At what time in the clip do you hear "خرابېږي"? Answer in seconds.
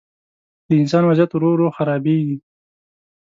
1.77-2.37